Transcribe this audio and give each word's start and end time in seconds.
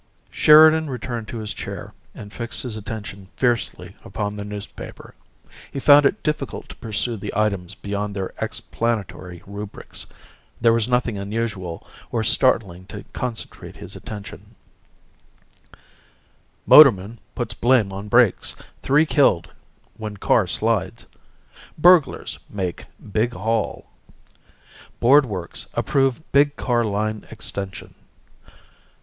Sheridan 0.31 0.89
returned 0.89 1.27
to 1.27 1.37
his 1.37 1.53
chair 1.53 1.93
and 2.15 2.33
fixed 2.33 2.63
his 2.63 2.75
attention 2.75 3.27
fiercely 3.35 3.95
upon 4.03 4.35
the 4.35 4.43
newspaper. 4.43 5.13
He 5.71 5.79
found 5.79 6.07
it 6.07 6.23
difficult 6.23 6.69
to 6.69 6.75
pursue 6.77 7.17
the 7.17 7.31
items 7.35 7.75
beyond 7.75 8.15
their 8.15 8.33
explanatory 8.41 9.43
rubrics 9.45 10.07
there 10.59 10.73
was 10.73 10.87
nothing 10.87 11.19
unusual 11.19 11.85
or 12.11 12.23
startling 12.23 12.85
to 12.87 13.03
concentrate 13.13 13.77
his 13.77 13.95
attention: 13.95 14.55
"Motorman 16.65 17.19
Puts 17.35 17.53
Blame 17.53 17.93
on 17.93 18.07
Brakes. 18.07 18.55
Three 18.81 19.05
Killed 19.05 19.51
when 19.97 20.17
Car 20.17 20.47
Slides." 20.47 21.05
"Burglars 21.77 22.39
Make 22.49 22.85
Big 23.11 23.33
Haul." 23.33 23.85
"Board 24.99 25.27
Works 25.27 25.67
Approve 25.75 26.23
Big 26.31 26.55
Car 26.55 26.83
line 26.83 27.27
Extension." 27.29 27.93